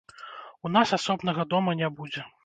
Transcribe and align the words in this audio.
У 0.69 0.71
нас 0.75 0.93
асобнага 0.97 1.45
дома 1.51 1.71
не 1.83 1.91
будзе. 1.99 2.25